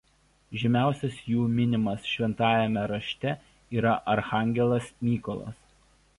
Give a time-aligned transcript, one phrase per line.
[0.61, 3.35] Žymiausias jų minimas Šventajame Rašte
[3.83, 5.63] yra arkangelas Mykolas.